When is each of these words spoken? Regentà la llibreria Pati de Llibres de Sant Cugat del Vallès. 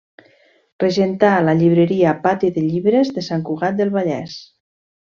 Regentà 0.83 1.29
la 1.49 1.55
llibreria 1.59 2.15
Pati 2.25 2.51
de 2.57 2.65
Llibres 2.73 3.15
de 3.21 3.27
Sant 3.31 3.47
Cugat 3.53 3.81
del 3.83 3.97
Vallès. 4.01 4.43